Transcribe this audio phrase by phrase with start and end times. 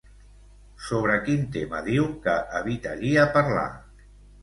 [0.85, 3.71] Sobre quin tema diu que evitaria parlar?